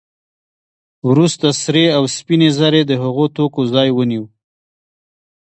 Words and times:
وروسته 1.09 1.47
سرې 1.61 1.85
او 1.97 2.03
سپینې 2.15 2.49
زر 2.57 2.73
د 2.87 2.91
هغو 3.03 3.25
توکو 3.35 3.61
ځای 3.73 3.89
ونیو 3.93 4.23